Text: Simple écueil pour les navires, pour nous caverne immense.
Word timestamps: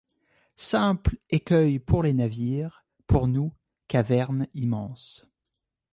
Simple 0.55 1.15
écueil 1.29 1.77
pour 1.77 2.01
les 2.01 2.13
navires, 2.13 2.83
pour 3.05 3.27
nous 3.27 3.53
caverne 3.87 4.47
immense. 4.55 5.27